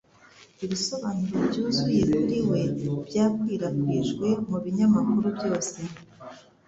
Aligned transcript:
Ibisobanuro 0.65 1.35
byuzuye 1.47 2.01
kuri 2.15 2.37
we 2.49 2.61
byakwirakwijwe 3.07 4.27
mu 4.49 4.57
binyamakuru 4.63 5.27
byose. 5.37 5.77